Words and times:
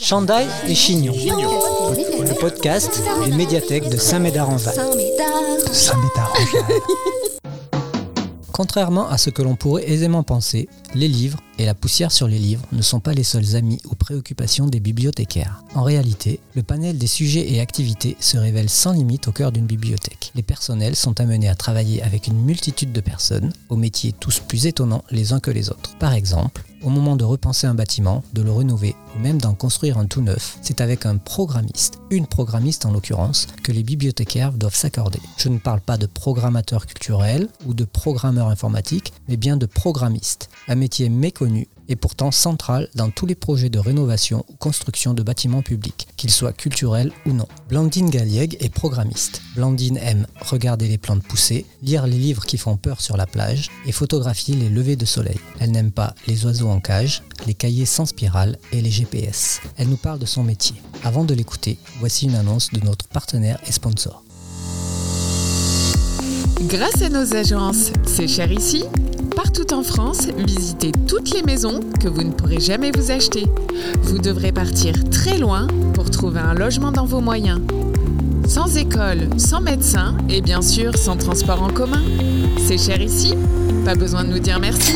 Chandail 0.00 0.46
et 0.66 0.74
Chignon, 0.74 1.12
le 1.14 2.38
podcast 2.40 3.02
des 3.24 3.32
médiathèques 3.32 3.88
de 3.88 3.96
Saint-Médard-en-Val. 3.96 4.74
Contrairement 8.52 9.08
à 9.08 9.18
ce 9.18 9.30
que 9.30 9.42
l'on 9.42 9.56
pourrait 9.56 9.88
aisément 9.88 10.22
penser, 10.22 10.68
les 10.94 11.08
livres 11.08 11.38
et 11.58 11.64
la 11.64 11.74
poussière 11.74 12.12
sur 12.12 12.28
les 12.28 12.38
livres 12.38 12.64
ne 12.72 12.82
sont 12.82 13.00
pas 13.00 13.12
les 13.12 13.22
seuls 13.22 13.56
amis 13.56 13.80
ou 13.90 13.94
préoccupations 13.94 14.66
des 14.66 14.80
bibliothécaires. 14.80 15.62
En 15.74 15.82
réalité, 15.82 16.40
le 16.54 16.62
panel 16.62 16.98
des 16.98 17.06
sujets 17.06 17.52
et 17.52 17.60
activités 17.60 18.16
se 18.20 18.38
révèle 18.38 18.68
sans 18.68 18.92
limite 18.92 19.28
au 19.28 19.32
cœur 19.32 19.52
d'une 19.52 19.66
bibliothèque. 19.66 20.32
Les 20.34 20.42
personnels 20.42 20.96
sont 20.96 21.20
amenés 21.20 21.48
à 21.48 21.54
travailler 21.54 22.02
avec 22.02 22.26
une 22.26 22.42
multitude 22.42 22.92
de 22.92 23.00
personnes, 23.00 23.52
aux 23.68 23.76
métiers 23.76 24.12
tous 24.12 24.40
plus 24.40 24.66
étonnants 24.66 25.04
les 25.10 25.32
uns 25.32 25.40
que 25.40 25.50
les 25.50 25.70
autres. 25.70 25.96
Par 25.98 26.12
exemple, 26.12 26.64
au 26.84 26.90
moment 26.90 27.16
de 27.16 27.24
repenser 27.24 27.66
un 27.66 27.74
bâtiment, 27.74 28.22
de 28.34 28.42
le 28.42 28.52
rénover 28.52 28.94
ou 29.16 29.20
même 29.20 29.40
d'en 29.40 29.54
construire 29.54 29.96
un 29.96 30.04
tout 30.04 30.20
neuf, 30.20 30.58
c'est 30.60 30.80
avec 30.80 31.06
un 31.06 31.16
programmiste, 31.16 31.98
une 32.10 32.26
programmiste 32.26 32.84
en 32.84 32.92
l'occurrence, 32.92 33.46
que 33.62 33.72
les 33.72 33.82
bibliothécaires 33.82 34.52
doivent 34.52 34.74
s'accorder. 34.74 35.20
Je 35.38 35.48
ne 35.48 35.58
parle 35.58 35.80
pas 35.80 35.96
de 35.96 36.06
programmateur 36.06 36.86
culturel 36.86 37.48
ou 37.66 37.72
de 37.72 37.84
programmeur 37.84 38.48
informatique, 38.48 39.12
mais 39.28 39.36
bien 39.36 39.56
de 39.56 39.66
programmiste, 39.66 40.50
un 40.68 40.74
métier 40.74 41.08
méconnu 41.08 41.43
et 41.88 41.96
pourtant 41.96 42.30
central 42.30 42.88
dans 42.94 43.10
tous 43.10 43.26
les 43.26 43.34
projets 43.34 43.68
de 43.68 43.78
rénovation 43.78 44.44
ou 44.48 44.54
construction 44.54 45.14
de 45.14 45.22
bâtiments 45.22 45.62
publics, 45.62 46.08
qu'ils 46.16 46.30
soient 46.30 46.52
culturels 46.52 47.12
ou 47.26 47.32
non. 47.32 47.46
Blandine 47.68 48.10
Galliègue 48.10 48.56
est 48.60 48.72
programmiste. 48.72 49.42
Blandine 49.54 49.98
aime 49.98 50.26
regarder 50.40 50.88
les 50.88 50.98
plantes 50.98 51.22
pousser, 51.22 51.66
lire 51.82 52.06
les 52.06 52.18
livres 52.18 52.46
qui 52.46 52.58
font 52.58 52.76
peur 52.76 53.00
sur 53.00 53.16
la 53.16 53.26
plage 53.26 53.70
et 53.86 53.92
photographier 53.92 54.56
les 54.56 54.68
levées 54.68 54.96
de 54.96 55.04
soleil. 55.04 55.38
Elle 55.60 55.72
n'aime 55.72 55.92
pas 55.92 56.14
les 56.26 56.44
oiseaux 56.46 56.68
en 56.68 56.80
cage, 56.80 57.22
les 57.46 57.54
cahiers 57.54 57.86
sans 57.86 58.06
spirale 58.06 58.58
et 58.72 58.80
les 58.80 58.90
GPS. 58.90 59.60
Elle 59.76 59.88
nous 59.88 59.96
parle 59.96 60.18
de 60.18 60.26
son 60.26 60.42
métier. 60.42 60.76
Avant 61.02 61.24
de 61.24 61.34
l'écouter, 61.34 61.78
voici 62.00 62.26
une 62.26 62.34
annonce 62.34 62.70
de 62.70 62.80
notre 62.80 63.08
partenaire 63.08 63.60
et 63.66 63.72
sponsor. 63.72 64.24
Grâce 66.68 67.02
à 67.02 67.08
nos 67.08 67.34
agences 67.34 67.90
C'est 68.06 68.28
cher 68.28 68.50
ici, 68.50 68.84
partout 69.24 69.72
en 69.72 69.82
France, 69.82 70.28
visitez 70.36 70.92
toutes 71.06 71.30
les 71.32 71.42
maisons 71.42 71.80
que 72.00 72.08
vous 72.08 72.22
ne 72.22 72.32
pourrez 72.32 72.60
jamais 72.60 72.90
vous 72.90 73.10
acheter. 73.10 73.44
Vous 74.02 74.18
devrez 74.18 74.52
partir 74.52 74.94
très 75.10 75.38
loin 75.38 75.66
pour 75.94 76.10
trouver 76.10 76.40
un 76.40 76.54
logement 76.54 76.92
dans 76.92 77.04
vos 77.04 77.20
moyens. 77.20 77.60
Sans 78.48 78.76
école, 78.76 79.28
sans 79.38 79.60
médecin 79.60 80.16
et 80.28 80.40
bien 80.40 80.60
sûr 80.62 80.96
sans 80.96 81.16
transport 81.16 81.62
en 81.62 81.70
commun. 81.70 82.02
C'est 82.58 82.78
cher 82.78 83.00
ici, 83.00 83.34
pas 83.84 83.94
besoin 83.94 84.24
de 84.24 84.30
nous 84.30 84.38
dire 84.38 84.60
merci. 84.60 84.92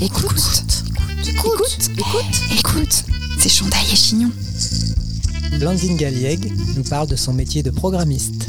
Écoute, 0.00 0.62
écoute, 1.26 1.90
écoute, 1.98 2.42
écoute, 2.58 3.04
c'est 3.38 3.48
Chandail 3.48 3.86
et 3.92 3.96
Chignon. 3.96 4.30
Blandine 5.58 5.96
Galliègue 5.96 6.52
nous 6.76 6.84
parle 6.84 7.08
de 7.08 7.16
son 7.16 7.32
métier 7.32 7.62
de 7.62 7.70
programmiste. 7.70 8.46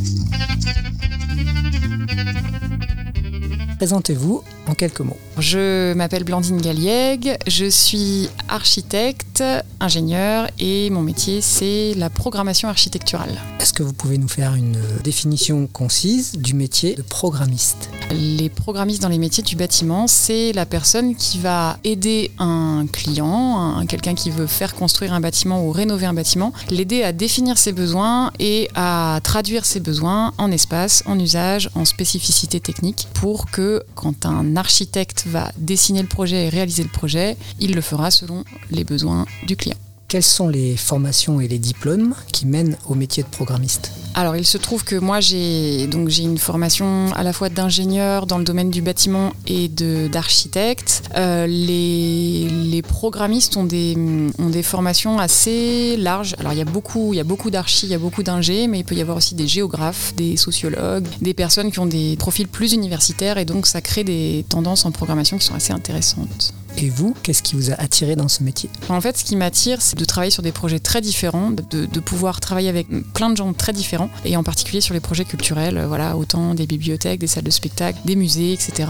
Présentez-vous 3.77 4.43
en 4.67 4.73
quelques 4.73 5.01
mots. 5.01 5.19
Je 5.39 5.93
m'appelle 5.93 6.23
Blandine 6.23 6.59
Galliègue, 6.59 7.37
je 7.45 7.65
suis 7.69 8.27
architecte, 8.49 9.43
ingénieur 9.79 10.47
et 10.57 10.89
mon 10.89 11.03
métier 11.03 11.41
c'est 11.41 11.93
la 11.95 12.09
programmation 12.09 12.69
architecturale. 12.69 13.39
Est-ce 13.59 13.71
que 13.71 13.83
vous 13.83 13.93
pouvez 13.93 14.17
nous 14.17 14.27
faire 14.27 14.55
une 14.55 14.79
définition 15.03 15.67
concise 15.71 16.31
du 16.33 16.55
métier 16.55 16.95
de 16.95 17.03
programmiste? 17.03 17.89
Les 18.09 18.49
programmistes 18.49 19.01
dans 19.03 19.09
les 19.09 19.19
métiers 19.19 19.43
du 19.43 19.55
bâtiment, 19.55 20.07
c'est 20.07 20.53
la 20.53 20.65
personne 20.65 21.15
qui 21.15 21.37
va 21.37 21.77
aider 21.83 22.31
un 22.39 22.87
client, 22.91 23.57
un- 23.77 23.85
quelqu'un 23.85 24.15
qui 24.15 24.31
veut 24.31 24.47
faire 24.47 24.73
construire 24.73 25.13
un 25.13 25.19
bâtiment 25.19 25.63
ou 25.63 25.71
rénover 25.71 26.07
un 26.07 26.13
bâtiment, 26.15 26.51
l'aider 26.71 27.03
à 27.03 27.11
définir 27.11 27.59
ses 27.59 27.73
besoins 27.73 28.31
et 28.39 28.69
à 28.73 29.19
traduire 29.23 29.65
ses 29.65 29.81
besoins 29.81 30.33
en 30.39 30.49
espace, 30.51 31.03
en 31.05 31.19
usage, 31.19 31.69
en 31.75 31.85
spécificité 31.85 32.59
technique 32.59 33.07
pour 33.13 33.51
que 33.51 33.83
quand 33.93 34.25
un 34.25 34.55
architecte 34.55 35.25
va 35.27 35.51
dessiner 35.57 36.01
le 36.01 36.07
projet 36.07 36.45
et 36.45 36.49
réaliser 36.49 36.83
le 36.83 36.89
projet, 36.89 37.37
il 37.59 37.75
le 37.75 37.81
fera 37.81 38.11
selon 38.11 38.43
les 38.71 38.83
besoins 38.83 39.25
du 39.45 39.55
client. 39.55 39.77
Quelles 40.07 40.23
sont 40.23 40.47
les 40.47 40.77
formations 40.77 41.41
et 41.41 41.49
les 41.49 41.59
diplômes 41.59 42.15
qui 42.31 42.45
mènent 42.45 42.77
au 42.87 42.95
métier 42.95 43.23
de 43.23 43.27
programmiste 43.27 43.91
Alors 44.15 44.37
il 44.37 44.45
se 44.45 44.57
trouve 44.57 44.85
que 44.85 44.95
moi 44.95 45.19
j'ai 45.19 45.85
donc 45.87 46.07
j'ai 46.07 46.23
une 46.23 46.37
formation 46.37 47.11
à 47.13 47.23
la 47.23 47.33
fois 47.33 47.49
d'ingénieur 47.49 48.25
dans 48.25 48.37
le 48.37 48.45
domaine 48.45 48.71
du 48.71 48.81
bâtiment 48.81 49.33
et 49.47 49.67
d'architecte. 49.67 51.03
Euh, 51.17 51.45
les, 51.45 52.47
les 52.49 52.81
programmistes 52.81 53.57
ont 53.57 53.65
des 53.65 53.97
ont 54.39 54.49
des 54.49 54.63
formations 54.63 55.19
assez 55.19 55.97
larges. 55.97 56.35
Alors 56.39 56.53
il 56.53 56.59
y 56.59 56.61
a 56.61 56.65
beaucoup 56.65 57.11
il 57.11 57.17
y 57.17 57.19
a 57.21 57.25
beaucoup 57.25 57.51
d'archi, 57.51 57.87
il 57.87 57.91
y 57.91 57.95
a 57.95 57.99
beaucoup 57.99 58.23
d'ingé, 58.23 58.67
mais 58.67 58.79
il 58.79 58.85
peut 58.85 58.95
y 58.95 59.01
avoir 59.01 59.17
aussi 59.17 59.35
des 59.35 59.47
géographes, 59.47 60.15
des 60.15 60.37
sociologues, 60.37 61.05
des 61.19 61.33
personnes 61.33 61.69
qui 61.69 61.79
ont 61.79 61.85
des 61.85 62.15
profils 62.15 62.47
plus 62.47 62.71
universitaires 62.71 63.37
et 63.37 63.43
donc 63.43 63.67
ça 63.67 63.81
crée 63.81 64.05
des 64.05 64.45
tendances 64.47 64.85
en 64.85 64.91
programmation 64.91 65.37
qui 65.37 65.45
sont 65.45 65.55
assez 65.55 65.73
intéressantes. 65.73 66.53
Et 66.79 66.89
vous, 66.89 67.15
qu'est-ce 67.23 67.41
qui 67.41 67.55
vous 67.55 67.71
a 67.71 67.73
attiré 67.73 68.15
dans 68.15 68.27
ce 68.27 68.43
métier? 68.43 68.69
En 68.89 69.01
fait, 69.01 69.17
ce 69.17 69.23
qui 69.23 69.35
m'attire, 69.35 69.81
c'est 69.81 69.97
de 69.97 70.05
travailler 70.05 70.29
sur 70.29 70.43
des 70.43 70.51
projets 70.51 70.77
très 70.79 71.01
différents, 71.01 71.49
de, 71.49 71.85
de 71.87 71.99
pouvoir 71.99 72.39
travailler 72.39 72.69
avec 72.69 72.87
plein 73.13 73.31
de 73.31 73.35
gens 73.37 73.51
très 73.53 73.73
différents, 73.73 74.09
et 74.25 74.37
en 74.37 74.43
particulier 74.43 74.79
sur 74.79 74.93
les 74.93 74.99
projets 74.99 75.25
culturels, 75.25 75.77
euh, 75.77 75.87
voilà, 75.87 76.15
autant 76.15 76.53
des 76.53 76.67
bibliothèques, 76.67 77.19
des 77.19 77.25
salles 77.27 77.45
de 77.45 77.49
spectacle, 77.49 77.97
des 78.05 78.15
musées, 78.15 78.53
etc. 78.53 78.89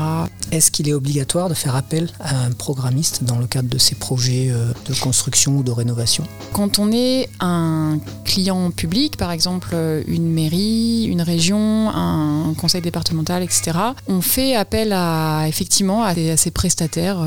Est-ce 0.51 0.69
qu'il 0.69 0.89
est 0.89 0.93
obligatoire 0.93 1.47
de 1.47 1.53
faire 1.53 1.75
appel 1.77 2.09
à 2.19 2.37
un 2.43 2.51
programmiste 2.51 3.23
dans 3.23 3.39
le 3.39 3.47
cadre 3.47 3.69
de 3.69 3.77
ces 3.77 3.95
projets 3.95 4.49
euh, 4.51 4.73
de 4.89 4.93
construction 4.93 5.57
ou 5.57 5.63
de 5.63 5.71
rénovation? 5.71 6.25
Quand 6.51 6.79
on 6.79 6.91
est 6.91 7.29
un 7.39 7.99
client 8.25 8.69
public, 8.71 9.15
par 9.15 9.31
exemple 9.31 9.69
euh, 9.73 10.03
une 10.07 10.27
mairie, 10.29 11.05
une 11.05 11.21
région, 11.21 11.89
un 11.89 12.53
conseil 12.55 12.81
départemental, 12.81 13.43
etc., 13.43 13.77
on 14.07 14.19
fait 14.21 14.55
appel 14.55 14.91
à 14.91 15.45
effectivement 15.47 16.03
à, 16.03 16.13
des- 16.13 16.31
à 16.31 16.37
ces 16.37 16.51
prestataires, 16.51 17.21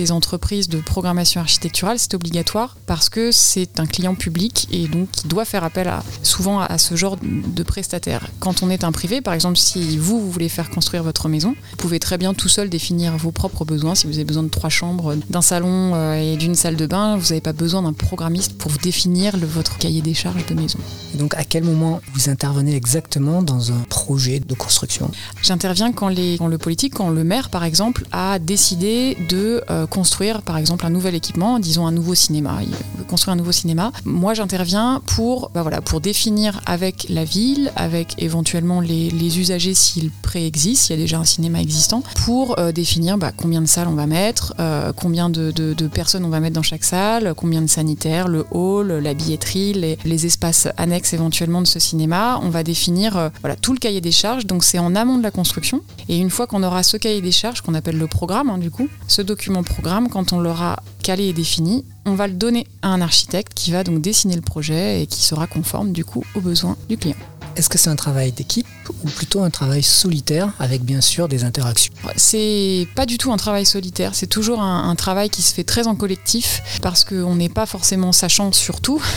ces 0.00 0.12
entreprises 0.12 0.68
de 0.70 0.78
programmation 0.78 1.42
architecturale. 1.42 1.98
C'est 1.98 2.14
obligatoire 2.14 2.76
parce 2.86 3.10
que 3.10 3.30
c'est 3.32 3.78
un 3.80 3.84
client 3.86 4.14
public 4.14 4.66
et 4.72 4.88
donc 4.88 5.10
qui 5.10 5.28
doit 5.28 5.44
faire 5.44 5.62
appel 5.62 5.88
à, 5.88 6.02
souvent 6.22 6.58
à 6.60 6.78
ce 6.78 6.94
genre 6.96 7.18
de 7.22 7.62
prestataires. 7.62 8.26
Quand 8.38 8.62
on 8.62 8.70
est 8.70 8.82
un 8.82 8.92
privé, 8.92 9.20
par 9.20 9.34
exemple, 9.34 9.58
si 9.58 9.98
vous, 9.98 10.18
vous 10.18 10.30
voulez 10.30 10.48
faire 10.48 10.70
construire 10.70 11.02
votre 11.02 11.28
maison, 11.28 11.54
vous 11.72 11.76
pouvez 11.76 11.98
très 12.00 12.16
bien 12.16 12.32
tout 12.32 12.48
seul 12.48 12.70
définir 12.70 13.14
vos 13.18 13.30
propres 13.30 13.66
besoins. 13.66 13.94
Si 13.94 14.06
vous 14.06 14.14
avez 14.14 14.24
besoin 14.24 14.42
de 14.44 14.48
trois 14.48 14.70
chambres, 14.70 15.16
d'un 15.28 15.42
salon 15.42 15.92
euh, 15.94 16.14
et 16.14 16.36
d'une 16.38 16.54
salle 16.54 16.76
de 16.76 16.86
bain, 16.86 17.16
vous 17.18 17.24
n'avez 17.28 17.42
pas 17.42 17.52
besoin 17.52 17.82
d'un 17.82 17.92
programmiste 17.92 18.54
pour 18.56 18.70
vous 18.70 18.78
définir 18.78 19.36
le- 19.36 19.46
votre 19.46 19.76
cahier 19.76 20.00
des 20.00 20.14
charges 20.14 20.46
de 20.46 20.54
maison. 20.54 20.78
Et 21.14 21.18
donc 21.18 21.34
à 21.34 21.44
quel 21.44 21.64
moment 21.64 22.00
vous 22.14 22.30
intervenez 22.30 22.74
exactement 22.74 23.42
dans 23.42 23.70
un 23.72 23.80
projet 23.90 24.40
de 24.40 24.54
construction? 24.54 25.10
J'interviens 25.42 25.92
quand, 25.92 26.08
les- 26.08 26.36
quand 26.38 26.46
le 26.48 26.56
politique, 26.58 26.94
quand 26.94 27.10
le 27.10 27.22
maire, 27.24 27.50
par 27.50 27.64
exemple, 27.64 28.06
a 28.12 28.38
décidé 28.38 29.18
de 29.28 29.62
euh, 29.70 29.86
construire, 29.90 30.42
par 30.42 30.56
exemple, 30.56 30.86
un 30.86 30.90
nouvel 30.90 31.14
équipement, 31.14 31.58
disons 31.58 31.86
un 31.86 31.92
nouveau 31.92 32.14
cinéma. 32.14 32.60
Il 32.62 32.70
veut 32.70 33.04
construire 33.04 33.34
un 33.34 33.36
nouveau 33.36 33.52
cinéma. 33.52 33.92
Moi, 34.04 34.34
j'interviens 34.34 35.02
pour, 35.04 35.50
bah 35.52 35.62
voilà, 35.62 35.80
pour 35.80 36.00
définir 36.00 36.60
avec 36.64 37.06
la 37.10 37.24
ville, 37.24 37.72
avec 37.76 38.14
éventuellement 38.22 38.80
les, 38.80 39.10
usagers 39.38 39.74
s'il 39.74 40.10
préexiste, 40.10 40.84
s'il 40.84 40.96
y 40.96 40.98
a 40.98 41.02
déjà 41.02 41.18
un 41.18 41.24
cinéma 41.24 41.60
existant, 41.60 42.02
pour 42.24 42.58
euh, 42.58 42.72
définir 42.72 43.18
bah, 43.18 43.32
combien 43.36 43.60
de 43.60 43.66
salles 43.66 43.88
on 43.88 43.94
va 43.94 44.06
mettre, 44.06 44.54
euh, 44.58 44.92
combien 44.94 45.30
de, 45.30 45.52
personnes 45.92 46.24
on 46.24 46.28
va 46.28 46.40
mettre 46.40 46.54
dans 46.54 46.62
chaque 46.62 46.84
salle, 46.84 47.34
combien 47.36 47.62
de 47.62 47.66
sanitaires, 47.66 48.28
le 48.28 48.46
hall, 48.50 48.88
la 48.88 49.14
billetterie, 49.14 49.72
les, 49.74 49.98
les 50.04 50.26
espaces 50.26 50.68
annexes 50.76 51.12
éventuellement 51.12 51.62
de 51.62 51.66
ce 51.66 51.78
cinéma. 51.78 52.40
On 52.42 52.48
va 52.48 52.62
définir 52.62 53.16
euh, 53.16 53.28
voilà, 53.40 53.56
tout 53.56 53.72
le 53.72 53.78
cahier 53.78 54.00
des 54.00 54.12
charges. 54.12 54.46
Donc 54.46 54.64
c'est 54.64 54.78
en 54.78 54.94
amont 54.94 55.18
de 55.18 55.22
la 55.22 55.30
construction. 55.30 55.82
Et 56.08 56.18
une 56.18 56.30
fois 56.30 56.46
qu'on 56.46 56.62
aura 56.62 56.82
ce 56.82 56.96
cahier 56.96 57.20
des 57.20 57.32
charges, 57.32 57.60
qu'on 57.60 57.74
appelle 57.74 57.98
le 57.98 58.06
programme, 58.06 58.50
hein, 58.50 58.58
du 58.58 58.70
coup, 58.70 58.88
ce 59.08 59.22
document 59.22 59.62
programme, 59.70 60.08
quand 60.08 60.32
on 60.32 60.40
l'aura 60.40 60.82
calé 61.02 61.28
et 61.28 61.32
défini, 61.32 61.84
on 62.04 62.14
va 62.14 62.26
le 62.26 62.34
donner 62.34 62.66
à 62.82 62.88
un 62.88 63.00
architecte 63.00 63.54
qui 63.54 63.70
va 63.70 63.84
donc 63.84 64.02
dessiner 64.02 64.34
le 64.34 64.42
projet 64.42 65.02
et 65.02 65.06
qui 65.06 65.22
sera 65.22 65.46
conforme 65.46 65.92
du 65.92 66.04
coup 66.04 66.24
aux 66.34 66.40
besoins 66.40 66.76
du 66.88 66.98
client. 66.98 67.16
Est-ce 67.56 67.68
que 67.68 67.78
c'est 67.78 67.90
un 67.90 67.96
travail 67.96 68.32
d'équipe? 68.32 68.66
Ou 69.04 69.08
plutôt 69.08 69.42
un 69.42 69.50
travail 69.50 69.82
solitaire 69.82 70.52
avec 70.58 70.82
bien 70.82 71.00
sûr 71.00 71.28
des 71.28 71.44
interactions 71.44 71.92
C'est 72.16 72.86
pas 72.94 73.06
du 73.06 73.18
tout 73.18 73.32
un 73.32 73.36
travail 73.36 73.66
solitaire, 73.66 74.14
c'est 74.14 74.26
toujours 74.26 74.60
un, 74.60 74.94
travail 74.96 75.30
qui 75.30 75.40
se 75.40 75.54
fait 75.54 75.64
très 75.64 75.86
en 75.86 75.94
collectif 75.94 76.62
parce 76.82 77.04
qu'on 77.04 77.36
n'est 77.36 77.48
pas 77.48 77.64
forcément 77.64 78.12
sachant 78.12 78.52
sur 78.52 78.80
tout. 78.80 79.02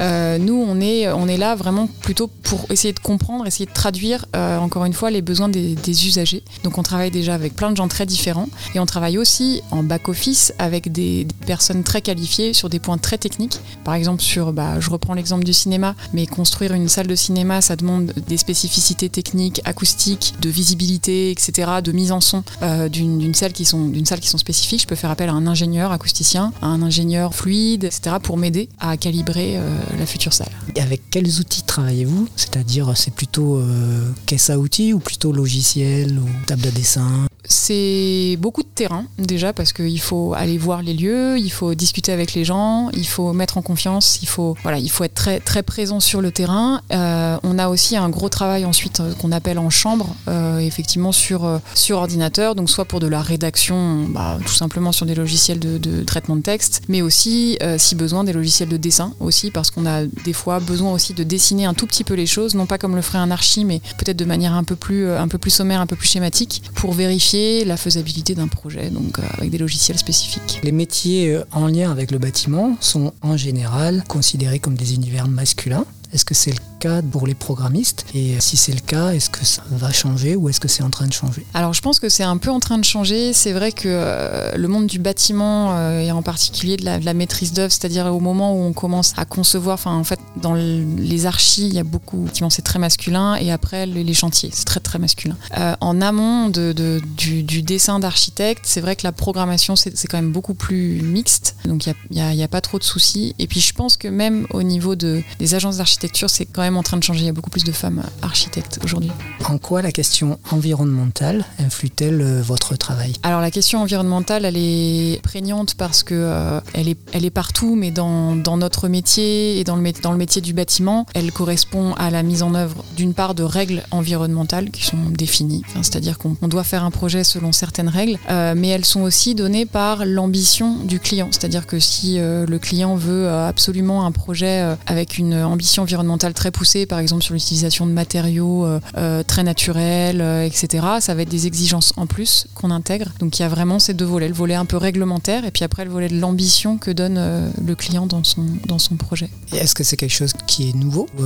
Euh, 0.00 0.38
nous, 0.38 0.54
on 0.54 0.80
est, 0.80 1.08
on 1.08 1.28
est 1.28 1.36
là 1.36 1.54
vraiment 1.54 1.86
plutôt 1.86 2.26
pour 2.26 2.66
essayer 2.70 2.92
de 2.92 2.98
comprendre, 2.98 3.46
essayer 3.46 3.66
de 3.66 3.72
traduire 3.72 4.26
euh, 4.34 4.58
encore 4.58 4.84
une 4.86 4.92
fois 4.92 5.08
les 5.12 5.22
besoins 5.22 5.48
des, 5.48 5.76
des 5.76 6.06
usagers. 6.08 6.42
Donc 6.64 6.78
on 6.78 6.82
travaille 6.82 7.12
déjà 7.12 7.34
avec 7.34 7.54
plein 7.54 7.70
de 7.70 7.76
gens 7.76 7.86
très 7.86 8.04
différents 8.04 8.48
et 8.74 8.80
on 8.80 8.86
travaille 8.86 9.18
aussi 9.18 9.62
en 9.70 9.84
back-office 9.84 10.52
avec 10.58 10.90
des, 10.90 11.24
des 11.24 11.46
personnes 11.46 11.84
très 11.84 12.02
qualifiées 12.02 12.54
sur 12.54 12.68
des 12.68 12.80
points 12.80 12.98
très 12.98 13.18
techniques. 13.18 13.60
Par 13.84 13.94
exemple, 13.94 14.22
sur, 14.22 14.52
bah, 14.52 14.80
je 14.80 14.90
reprends 14.90 15.14
l'exemple 15.14 15.44
du 15.44 15.52
cinéma, 15.52 15.94
mais 16.12 16.26
construire 16.26 16.72
une 16.72 16.88
salle 16.88 17.06
de 17.06 17.14
cinéma, 17.14 17.60
ça 17.60 17.76
demande 17.76 18.12
des 18.26 18.36
spécificités 18.36 19.03
qualité 19.04 19.24
technique, 19.24 19.60
acoustique, 19.64 20.34
de 20.40 20.48
visibilité, 20.50 21.30
etc., 21.30 21.80
de 21.82 21.92
mise 21.92 22.12
en 22.12 22.20
son 22.20 22.42
euh, 22.62 22.88
d'une 22.88 23.34
salle 23.34 23.52
qui 23.52 23.64
sont 23.64 23.88
d'une 23.88 24.06
salle 24.06 24.20
qui 24.20 24.28
sont 24.28 24.38
spécifiques, 24.38 24.82
je 24.82 24.86
peux 24.86 24.94
faire 24.94 25.10
appel 25.10 25.28
à 25.28 25.32
un 25.32 25.46
ingénieur 25.46 25.92
acousticien, 25.92 26.52
à 26.62 26.66
un 26.66 26.82
ingénieur 26.82 27.34
fluide, 27.34 27.84
etc., 27.84 28.16
pour 28.22 28.36
m'aider 28.36 28.68
à 28.78 28.96
calibrer 28.96 29.56
euh, 29.56 29.62
la 29.98 30.06
future 30.06 30.32
salle. 30.32 30.50
Et 30.76 30.80
avec 30.80 31.02
quels 31.10 31.40
outils 31.40 31.62
travaillez-vous? 31.62 32.28
C'est-à-dire, 32.36 32.92
c'est 32.96 33.14
plutôt 33.14 33.56
euh, 33.56 34.10
caisse 34.26 34.50
à 34.50 34.58
outils 34.58 34.92
ou 34.92 34.98
plutôt 34.98 35.32
logiciel 35.32 36.18
ou 36.18 36.28
table 36.46 36.62
de 36.62 36.70
dessin? 36.70 37.26
C'est 37.66 38.36
beaucoup 38.40 38.62
de 38.62 38.68
terrain 38.68 39.06
déjà 39.18 39.54
parce 39.54 39.72
qu'il 39.72 39.98
faut 39.98 40.34
aller 40.34 40.58
voir 40.58 40.82
les 40.82 40.92
lieux, 40.92 41.38
il 41.38 41.50
faut 41.50 41.74
discuter 41.74 42.12
avec 42.12 42.34
les 42.34 42.44
gens, 42.44 42.90
il 42.92 43.08
faut 43.08 43.32
mettre 43.32 43.56
en 43.56 43.62
confiance, 43.62 44.18
il 44.20 44.28
faut 44.28 44.54
voilà, 44.62 44.76
il 44.78 44.90
faut 44.90 45.02
être 45.02 45.14
très 45.14 45.40
très 45.40 45.62
présent 45.62 45.98
sur 45.98 46.20
le 46.20 46.30
terrain. 46.30 46.82
Euh, 46.92 47.38
on 47.42 47.58
a 47.58 47.68
aussi 47.68 47.96
un 47.96 48.10
gros 48.10 48.28
travail 48.28 48.66
ensuite 48.66 49.00
euh, 49.00 49.14
qu'on 49.14 49.32
appelle 49.32 49.58
en 49.58 49.70
chambre, 49.70 50.14
euh, 50.28 50.58
effectivement 50.58 51.10
sur 51.10 51.60
sur 51.74 51.96
ordinateur, 51.96 52.54
donc 52.54 52.68
soit 52.68 52.84
pour 52.84 53.00
de 53.00 53.06
la 53.06 53.22
rédaction, 53.22 54.08
bah, 54.10 54.36
tout 54.44 54.52
simplement 54.52 54.92
sur 54.92 55.06
des 55.06 55.14
logiciels 55.14 55.58
de, 55.58 56.02
traitement 56.04 56.36
de 56.36 56.42
texte, 56.42 56.82
mais 56.88 57.00
aussi 57.00 57.58
si 57.78 57.94
besoin 57.94 58.24
des 58.24 58.34
logiciels 58.34 58.68
de 58.68 58.76
dessin 58.76 59.14
aussi 59.20 59.50
parce 59.50 59.70
qu'on 59.70 59.86
a 59.86 60.04
des 60.04 60.34
fois 60.34 60.60
besoin 60.60 60.92
aussi 60.92 61.14
de 61.14 61.22
dessiner 61.22 61.64
un 61.64 61.72
tout 61.72 61.86
petit 61.86 62.04
peu 62.04 62.12
les 62.12 62.26
choses, 62.26 62.54
non 62.54 62.66
pas 62.66 62.76
comme 62.76 62.94
le 62.94 63.00
ferait 63.00 63.18
un 63.18 63.30
archi, 63.30 63.64
mais 63.64 63.80
peut-être 63.96 64.18
de 64.18 64.26
manière 64.26 64.52
un 64.52 64.64
peu 64.64 64.76
plus 64.76 65.10
un 65.10 65.28
peu 65.28 65.38
plus 65.38 65.50
sommaire, 65.50 65.80
un 65.80 65.86
peu 65.86 65.96
plus 65.96 66.08
schématique, 66.08 66.62
pour 66.74 66.92
vérifier 66.92 67.53
la 67.62 67.76
faisabilité 67.76 68.34
d'un 68.34 68.48
projet, 68.48 68.90
donc 68.90 69.18
euh, 69.18 69.22
avec 69.38 69.50
des 69.50 69.58
logiciels 69.58 69.98
spécifiques. 69.98 70.60
Les 70.64 70.72
métiers 70.72 71.32
euh, 71.32 71.44
en 71.52 71.68
lien 71.68 71.92
avec 71.92 72.10
le 72.10 72.18
bâtiment 72.18 72.76
sont 72.80 73.12
en 73.22 73.36
général 73.36 74.02
considérés 74.08 74.58
comme 74.58 74.74
des 74.74 74.94
univers 74.94 75.28
masculins. 75.28 75.84
Est-ce 76.12 76.24
que 76.24 76.34
c'est 76.34 76.50
le 76.50 76.73
pour 77.10 77.26
les 77.26 77.34
programmistes 77.34 78.06
Et 78.14 78.40
si 78.40 78.56
c'est 78.56 78.72
le 78.72 78.80
cas, 78.80 79.10
est-ce 79.10 79.30
que 79.30 79.44
ça 79.44 79.62
va 79.70 79.92
changer 79.92 80.36
ou 80.36 80.48
est-ce 80.48 80.60
que 80.60 80.68
c'est 80.68 80.82
en 80.82 80.90
train 80.90 81.06
de 81.06 81.12
changer? 81.12 81.46
Alors 81.54 81.72
je 81.72 81.80
pense 81.80 81.98
que 81.98 82.08
c'est 82.08 82.22
un 82.22 82.36
peu 82.36 82.50
en 82.50 82.60
train 82.60 82.78
de 82.78 82.84
changer. 82.84 83.32
C'est 83.32 83.52
vrai 83.52 83.72
que 83.72 83.88
euh, 83.88 84.56
le 84.56 84.68
monde 84.68 84.86
du 84.86 84.98
bâtiment 84.98 85.76
euh, 85.76 86.00
et 86.00 86.12
en 86.12 86.22
particulier 86.22 86.76
de 86.76 86.84
la, 86.84 87.14
maîtrise 87.14 87.52
d'œuvre, 87.52 87.72
c'est-à-dire 87.72 88.06
au 88.06 88.20
moment 88.20 88.54
où 88.54 88.62
on 88.62 88.72
commence 88.72 89.14
à 89.16 89.24
concevoir, 89.24 89.74
enfin 89.74 89.94
en 89.94 90.04
fait 90.04 90.18
dans 90.36 90.54
les 90.54 91.26
archis, 91.26 91.66
il 91.66 91.74
y 91.74 91.78
a 91.78 91.84
beaucoup, 91.84 92.26
c'est 92.50 92.62
très 92.62 92.78
masculin 92.78 93.36
et 93.36 93.52
après 93.52 93.86
les 93.86 94.14
chantiers, 94.14 94.50
c'est 94.52 94.64
très 94.64 94.80
très 94.80 94.98
masculin. 94.98 95.36
Euh, 95.58 95.74
en 95.80 96.00
amont 96.00 96.48
du, 96.48 97.62
dessin 97.62 97.98
d'architecte, 97.98 98.64
c'est 98.66 98.80
vrai 98.80 98.96
que 98.96 99.04
la 99.04 99.12
programmation 99.12 99.76
c'est 99.76 100.06
quand 100.08 100.18
même 100.18 100.32
beaucoup 100.32 100.54
plus 100.54 101.00
mixte, 101.02 101.56
donc 101.64 101.86
il 101.86 101.94
n'y 102.10 102.20
a, 102.20 102.44
a, 102.44 102.48
pas 102.48 102.60
trop 102.60 102.78
de 102.78 102.84
soucis. 102.84 103.34
Et 103.38 103.46
puis 103.46 103.60
je 103.60 103.72
pense 103.72 103.96
que 103.96 104.08
même 104.08 104.46
au 104.50 104.62
niveau 104.62 104.96
de, 104.96 105.22
des 105.38 105.54
agences 105.54 105.78
d'architecture, 105.78 106.30
c'est 106.30 106.46
quand 106.46 106.62
même 106.62 106.73
en 106.76 106.82
train 106.82 106.96
de 106.96 107.02
changer. 107.02 107.20
Il 107.20 107.26
y 107.26 107.30
a 107.30 107.32
beaucoup 107.32 107.50
plus 107.50 107.64
de 107.64 107.72
femmes 107.72 108.02
architectes 108.22 108.80
aujourd'hui. 108.84 109.10
En 109.46 109.58
quoi 109.58 109.82
la 109.82 109.92
question 109.92 110.38
environnementale 110.50 111.44
influe-t-elle 111.58 112.20
euh, 112.20 112.42
votre 112.42 112.76
travail? 112.76 113.12
Alors 113.22 113.40
la 113.40 113.50
question 113.50 113.82
environnementale, 113.82 114.44
elle 114.44 114.56
est 114.56 115.20
prégnante 115.22 115.74
parce 115.74 116.02
que 116.02 116.14
euh, 116.14 116.60
elle, 116.72 116.88
est, 116.88 116.98
elle 117.12 117.24
est 117.24 117.30
partout, 117.30 117.74
mais 117.76 117.90
dans, 117.90 118.36
dans, 118.36 118.56
notre 118.56 118.88
métier 118.88 119.58
et 119.58 119.64
dans 119.64 119.76
le, 119.76 119.92
dans 120.02 120.12
le 120.12 120.18
métier 120.18 120.40
du 120.40 120.52
bâtiment, 120.52 121.06
elle 121.14 121.30
correspond 121.32 121.92
à 121.94 122.10
la 122.10 122.22
mise 122.22 122.42
en 122.42 122.54
œuvre 122.54 122.84
d'une 122.96 123.14
part 123.14 123.34
de 123.34 123.42
règles 123.42 123.82
environnementales 123.90 124.70
qui 124.70 124.84
sont 124.84 124.96
définies. 125.10 125.62
C'est-à-dire 125.76 126.18
qu'on 126.18 126.48
doit 126.48 126.64
faire 126.64 126.84
un 126.84 126.90
projet 126.90 127.24
selon 127.24 127.52
certaines 127.52 127.88
règles, 127.88 128.18
euh, 128.30 128.54
mais 128.56 128.68
elles 128.68 128.84
sont 128.84 129.02
aussi 129.02 129.34
données 129.34 129.66
par 129.66 130.06
l'ambition 130.06 130.76
du 130.78 131.00
client. 131.00 131.28
C'est-à-dire 131.30 131.66
que 131.66 131.78
si 131.78 132.18
le 132.18 132.58
client 132.58 132.94
veut 132.96 133.28
absolument 133.28 134.06
un 134.06 134.12
projet 134.12 134.76
avec 134.86 135.18
une 135.18 135.34
ambition 135.34 135.82
environnementale 135.82 136.34
très 136.34 136.50
poussée, 136.50 136.63
par 136.88 136.98
exemple 136.98 137.22
sur 137.22 137.34
l'utilisation 137.34 137.86
de 137.86 137.92
matériaux 137.92 138.64
euh, 138.64 138.80
euh, 138.96 139.22
très 139.22 139.42
naturels, 139.42 140.20
euh, 140.20 140.44
etc. 140.44 140.86
Ça 141.00 141.14
va 141.14 141.22
être 141.22 141.28
des 141.28 141.46
exigences 141.46 141.92
en 141.96 142.06
plus 142.06 142.46
qu'on 142.54 142.70
intègre. 142.70 143.12
Donc 143.20 143.38
il 143.38 143.42
y 143.42 143.44
a 143.44 143.48
vraiment 143.48 143.78
ces 143.78 143.94
deux 143.94 144.04
volets, 144.04 144.28
le 144.28 144.34
volet 144.34 144.54
un 144.54 144.64
peu 144.64 144.76
réglementaire 144.76 145.44
et 145.44 145.50
puis 145.50 145.64
après 145.64 145.84
le 145.84 145.90
volet 145.90 146.08
de 146.08 146.18
l'ambition 146.18 146.78
que 146.78 146.90
donne 146.90 147.52
le 147.64 147.74
client 147.74 148.06
dans 148.06 148.24
son, 148.24 148.44
dans 148.66 148.78
son 148.78 148.96
projet. 148.96 149.28
Est-ce 149.52 149.74
que 149.74 149.84
c'est 149.84 149.96
quelque 149.96 150.12
chose 150.12 150.32
qui 150.46 150.70
est 150.70 150.74
nouveau 150.74 151.06
ou 151.18 151.22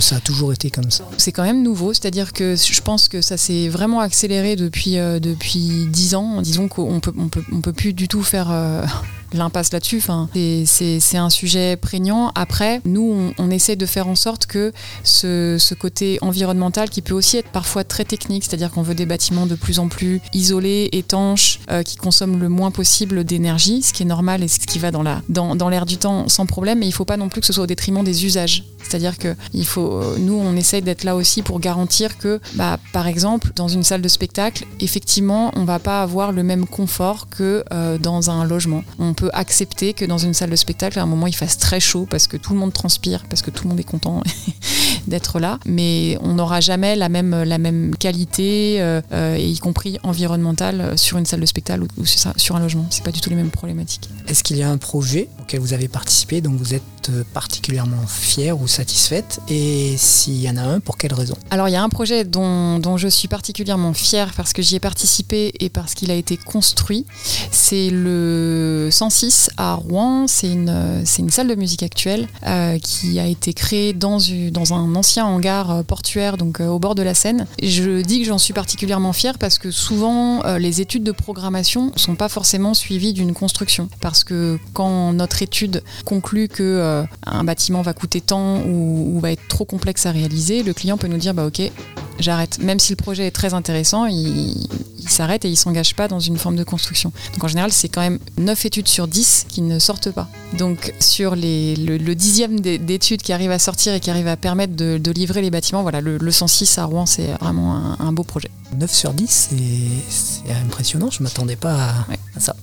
ça 0.00 0.16
a 0.16 0.20
toujours 0.20 0.52
été 0.52 0.70
comme 0.70 0.90
ça? 0.90 1.04
C'est 1.16 1.32
quand 1.32 1.42
même 1.42 1.62
nouveau, 1.62 1.92
c'est-à-dire 1.92 2.32
que 2.32 2.54
je 2.56 2.80
pense 2.80 3.08
que 3.08 3.20
ça 3.20 3.36
s'est 3.36 3.68
vraiment 3.68 4.00
accéléré 4.00 4.56
depuis, 4.56 4.96
depuis 4.96 5.86
10 5.88 6.14
ans. 6.14 6.42
Disons 6.42 6.68
qu'on 6.68 7.00
peut, 7.00 7.12
on 7.18 7.28
peut, 7.28 7.44
on 7.52 7.60
peut 7.60 7.72
plus 7.72 7.92
du 7.92 8.08
tout 8.08 8.22
faire 8.22 8.50
l'impasse 9.34 9.72
là-dessus. 9.72 10.02
C'est 10.34 11.16
un 11.16 11.30
sujet 11.30 11.76
prégnant. 11.76 12.32
Après, 12.34 12.80
nous, 12.84 13.32
on, 13.38 13.50
essaie 13.50 13.76
de 13.76 13.86
faire 13.86 14.08
en 14.08 14.14
sorte 14.14 14.46
que 14.46 14.72
ce, 15.04 15.74
côté 15.74 16.18
environnemental, 16.22 16.88
qui 16.90 17.02
peut 17.02 17.14
aussi 17.14 17.36
être 17.38 17.50
parfois 17.50 17.84
très 17.84 18.04
technique, 18.04 18.44
c'est-à-dire 18.44 18.70
qu'on 18.70 18.82
veut 18.82 18.94
des 18.94 19.06
bâtiments 19.06 19.46
de 19.46 19.54
plus 19.54 19.78
en 19.78 19.88
plus 19.88 20.20
isolés, 20.32 20.88
étanches, 20.92 21.60
euh, 21.70 21.82
qui 21.82 21.96
consomment 21.96 22.38
le 22.38 22.48
moins 22.48 22.70
possible 22.70 23.24
d'énergie, 23.24 23.82
ce 23.82 23.92
qui 23.92 24.02
est 24.02 24.06
normal 24.06 24.42
et 24.42 24.48
ce 24.48 24.58
qui 24.60 24.78
va 24.78 24.90
dans 24.90 25.02
l'air 25.02 25.86
du 25.86 25.96
temps 25.96 26.28
sans 26.28 26.46
problème, 26.46 26.78
mais 26.78 26.86
il 26.86 26.90
ne 26.90 26.94
faut 26.94 27.04
pas 27.04 27.16
non 27.16 27.28
plus 27.28 27.40
que 27.40 27.46
ce 27.46 27.52
soit 27.52 27.64
au 27.64 27.66
détriment 27.66 28.04
des 28.04 28.24
usages. 28.24 28.64
C'est-à-dire 28.82 29.18
que 29.18 29.34
faut, 29.64 30.02
nous, 30.18 30.34
on 30.34 30.56
essaye 30.56 30.82
d'être 30.82 31.04
là 31.04 31.16
aussi 31.16 31.42
pour 31.42 31.60
garantir 31.60 32.18
que, 32.18 32.40
bah, 32.54 32.78
par 32.92 33.06
exemple, 33.06 33.52
dans 33.56 33.68
une 33.68 33.82
salle 33.82 34.02
de 34.02 34.08
spectacle, 34.08 34.66
effectivement, 34.80 35.52
on 35.56 35.64
va 35.64 35.78
pas 35.78 36.02
avoir 36.02 36.32
le 36.32 36.42
même 36.42 36.66
confort 36.66 37.28
que 37.28 37.64
euh, 37.72 37.98
dans 37.98 38.30
un 38.30 38.44
logement. 38.44 38.84
On 38.98 39.14
accepter 39.32 39.94
que 39.94 40.04
dans 40.04 40.18
une 40.18 40.34
salle 40.34 40.50
de 40.50 40.56
spectacle, 40.56 40.98
à 40.98 41.02
un 41.02 41.06
moment, 41.06 41.26
il 41.26 41.34
fasse 41.34 41.58
très 41.58 41.80
chaud 41.80 42.06
parce 42.08 42.26
que 42.26 42.36
tout 42.36 42.52
le 42.52 42.58
monde 42.58 42.72
transpire, 42.72 43.24
parce 43.28 43.42
que 43.42 43.50
tout 43.50 43.64
le 43.64 43.70
monde 43.70 43.80
est 43.80 43.84
content 43.84 44.22
d'être 45.06 45.40
là, 45.40 45.58
mais 45.66 46.18
on 46.20 46.34
n'aura 46.34 46.60
jamais 46.60 46.96
la 46.96 47.08
même, 47.08 47.42
la 47.42 47.58
même 47.58 47.94
qualité, 47.96 48.76
euh, 48.80 49.00
euh, 49.12 49.36
y 49.38 49.58
compris 49.58 49.98
environnementale, 50.02 50.98
sur 50.98 51.18
une 51.18 51.26
salle 51.26 51.40
de 51.40 51.46
spectacle 51.46 51.84
ou, 51.96 52.06
sur 52.06 52.56
un 52.56 52.60
logement. 52.60 52.86
C'est 52.90 53.04
pas 53.04 53.12
du 53.12 53.20
tout 53.20 53.30
les 53.30 53.36
mêmes 53.36 53.50
problématiques. 53.50 54.08
Est-ce 54.28 54.42
qu'il 54.42 54.56
y 54.56 54.62
a 54.62 54.70
un 54.70 54.78
projet 54.78 55.28
auquel 55.40 55.60
vous 55.60 55.72
avez 55.72 55.88
participé 55.88 56.40
dont 56.40 56.52
vous 56.52 56.74
êtes 56.74 56.82
particulièrement 57.32 58.06
fier 58.06 58.60
ou 58.60 58.68
satisfaite? 58.68 59.40
Et 59.48 59.94
s'il 59.96 60.40
y 60.40 60.48
en 60.48 60.56
a 60.56 60.62
un, 60.62 60.80
pour 60.80 60.96
quelle 60.96 61.14
raison? 61.14 61.34
Alors 61.50 61.68
il 61.68 61.72
y 61.72 61.76
a 61.76 61.82
un 61.82 61.88
projet 61.88 62.24
dont, 62.24 62.78
dont 62.78 62.96
je 62.96 63.08
suis 63.08 63.28
particulièrement 63.28 63.92
fière 63.92 64.32
parce 64.36 64.52
que 64.52 64.62
j'y 64.62 64.76
ai 64.76 64.80
participé 64.80 65.52
et 65.60 65.68
parce 65.68 65.94
qu'il 65.94 66.10
a 66.10 66.14
été 66.14 66.36
construit. 66.36 67.06
C'est 67.50 67.90
le 67.90 68.88
106 68.90 69.50
à 69.56 69.74
Rouen. 69.74 70.26
C'est 70.28 70.50
une, 70.50 71.04
une 71.18 71.30
salle 71.30 71.48
de 71.48 71.54
musique 71.54 71.82
actuelle 71.82 72.28
euh, 72.46 72.78
qui 72.78 73.18
a 73.18 73.26
été 73.26 73.52
créée 73.54 73.92
dans, 73.92 74.18
dans 74.50 74.74
un 74.74 74.91
ancien 74.94 75.26
hangar 75.26 75.70
euh, 75.70 75.82
portuaire, 75.82 76.36
donc 76.36 76.60
euh, 76.60 76.66
au 76.66 76.78
bord 76.78 76.94
de 76.94 77.02
la 77.02 77.14
Seine. 77.14 77.46
je 77.62 78.02
dis 78.02 78.20
que 78.20 78.26
j'en 78.26 78.38
suis 78.38 78.52
particulièrement 78.52 79.12
fière 79.12 79.38
parce 79.38 79.58
que 79.58 79.70
souvent 79.70 80.42
les 80.58 80.80
études 80.80 81.04
de 81.04 81.12
programmation 81.12 81.92
ne 81.94 81.98
sont 81.98 82.14
pas 82.14 82.28
forcément 82.28 82.74
suivies 82.74 83.12
d'une 83.12 83.32
construction. 83.32 83.88
Parce 84.00 84.24
que 84.24 84.58
quand 84.72 85.12
notre 85.12 85.42
étude 85.42 85.82
conclut 86.04 86.48
que 86.48 87.04
un 87.26 87.44
bâtiment 87.44 87.82
va 87.82 87.92
coûter 87.92 88.20
tant 88.20 88.60
ou, 88.64 89.18
va 89.20 89.32
être 89.32 89.46
trop 89.48 89.64
complexe 89.64 90.06
à 90.06 90.10
réaliser, 90.10 90.62
le 90.62 90.72
client 90.72 90.96
peut 90.96 91.08
nous 91.08 91.18
dire 91.18 91.34
bah 91.34 91.46
ok, 91.46 91.70
j'arrête. 92.18 92.58
Même 92.58 92.78
si 92.78 92.92
le 92.92 92.96
projet 92.96 93.26
est 93.26 93.30
très 93.30 93.54
intéressant, 93.54 94.06
il, 94.06 94.68
s'arrête 95.06 95.44
et 95.44 95.48
il 95.48 95.56
s'engage 95.56 95.94
pas 95.94 96.08
dans 96.08 96.20
une 96.20 96.38
forme 96.38 96.56
de 96.56 96.64
construction. 96.64 97.12
Donc 97.34 97.44
en 97.44 97.48
général, 97.48 97.72
c'est 97.72 97.88
quand 97.88 98.00
même 98.00 98.18
9 98.38 98.66
études 98.66 98.88
sur 98.88 99.08
10 99.08 99.46
qui 99.48 99.60
ne 99.62 99.78
sortent 99.78 100.10
pas. 100.10 100.28
Donc 100.56 100.94
sur 101.00 101.34
les, 101.34 101.74
le, 101.76 102.14
dixième 102.14 102.60
d'études 102.60 103.22
qui 103.22 103.32
arrivent 103.32 103.50
à 103.50 103.58
sortir 103.58 103.94
et 103.94 104.00
qui 104.00 104.10
arrivent 104.10 104.28
à 104.28 104.36
permettre 104.36 104.74
de, 104.74 105.10
livrer 105.12 105.42
les 105.42 105.50
bâtiments, 105.50 105.82
voilà, 105.82 106.00
le, 106.00 106.30
106 106.30 106.78
à 106.78 106.84
Rouen, 106.84 107.06
c'est 107.06 107.32
vraiment 107.40 108.00
un, 108.00 108.12
beau 108.12 108.22
projet. 108.22 108.50
9 108.78 108.90
sur 108.90 109.12
10, 109.12 109.50
c'est 110.08 110.52
impressionnant, 110.64 111.10
je 111.10 111.20
ne 111.20 111.24
m'attendais 111.24 111.56
pas 111.56 112.06
à 112.36 112.40
ça. 112.40 112.56